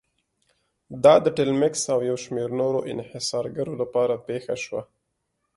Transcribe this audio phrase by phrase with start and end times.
[1.03, 4.81] دا د ټیلمکس او یو شمېر نورو انحصارګرو لپاره پېښه شوه.